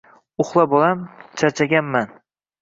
[0.43, 1.03] Uxla, bolam,
[1.43, 2.09] charchaganman.